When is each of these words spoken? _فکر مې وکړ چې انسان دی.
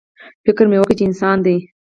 _فکر 0.45 0.65
مې 0.69 0.77
وکړ 0.79 0.93
چې 0.99 1.05
انسان 1.07 1.37
دی. 1.45 1.57